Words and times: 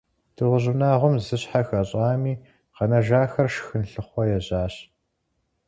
Дыгъужь 0.35 0.67
унагъуэм 0.71 1.15
зы 1.25 1.35
щхьэ 1.41 1.61
хэщӀами, 1.67 2.41
къэнэжахэр 2.75 3.47
шхын 3.55 3.83
лъыхъуэ 3.91 4.23
ежьащ. 4.37 4.75